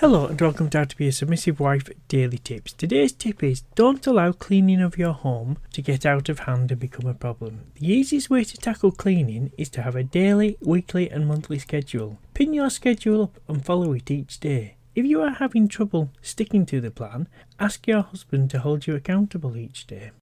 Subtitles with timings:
[0.00, 2.74] Hello and welcome to How to Be a Submissive Wife Daily Tips.
[2.74, 6.78] Today's tip is don't allow cleaning of your home to get out of hand and
[6.78, 7.72] become a problem.
[7.76, 12.18] The easiest way to tackle cleaning is to have a daily, weekly, and monthly schedule.
[12.34, 14.76] Pin your schedule up and follow it each day.
[14.94, 17.26] If you are having trouble sticking to the plan,
[17.58, 20.10] ask your husband to hold you accountable each day.